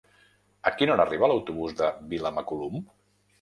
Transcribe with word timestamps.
A 0.71 0.71
quina 0.77 0.95
hora 0.95 1.05
arriba 1.07 1.29
l'autobús 1.31 1.77
de 1.83 1.91
Vilamacolum? 2.15 2.81